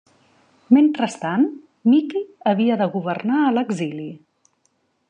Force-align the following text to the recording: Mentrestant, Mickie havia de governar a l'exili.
Mentrestant, 0.77 1.45
Mickie 1.91 2.25
havia 2.53 2.81
de 2.83 2.89
governar 2.99 3.45
a 3.51 3.57
l'exili. 3.59 4.11